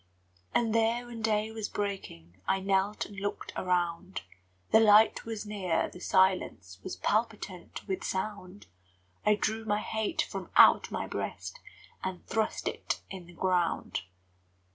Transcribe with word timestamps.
And 0.55 0.73
there, 0.73 1.05
when 1.05 1.21
day 1.21 1.51
was 1.51 1.69
breaking, 1.69 2.41
I 2.47 2.59
knelt 2.59 3.05
and 3.05 3.19
looked 3.19 3.53
around: 3.55 4.21
The 4.71 4.79
light 4.79 5.25
was 5.25 5.45
near, 5.45 5.89
the 5.91 5.99
silence 5.99 6.79
Was 6.83 6.95
palpitant 6.95 7.85
with 7.87 8.03
sound; 8.03 8.65
I 9.27 9.35
drew 9.35 9.63
my 9.63 9.81
hate 9.81 10.23
from 10.23 10.49
out 10.55 10.89
my 10.89 11.05
breast 11.05 11.59
And 12.03 12.25
thrust 12.25 12.67
it 12.67 12.99
in 13.11 13.27
the 13.27 13.33
ground. 13.33 14.01